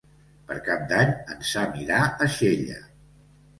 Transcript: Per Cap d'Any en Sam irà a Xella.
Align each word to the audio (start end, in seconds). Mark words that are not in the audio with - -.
Per 0.51 0.55
Cap 0.67 0.87
d'Any 0.91 1.11
en 1.35 1.45
Sam 1.51 1.77
irà 1.83 2.01
a 2.27 2.33
Xella. 2.39 2.83